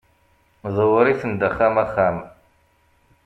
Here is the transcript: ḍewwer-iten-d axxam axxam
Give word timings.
ḍewwer-iten-d 0.75 1.41
axxam 1.47 1.75
axxam 1.83 2.17